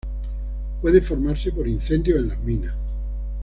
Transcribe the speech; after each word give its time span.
Puede 0.81 0.99
formarse 1.01 1.51
por 1.51 1.67
incendios 1.67 2.17
en 2.17 2.27
las 2.29 2.39
minas. 2.39 2.73